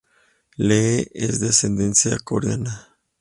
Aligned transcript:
Lee 0.57 1.11
es 1.13 1.39
de 1.41 1.49
ascendencia 1.49 2.17
coreana. 2.17 2.97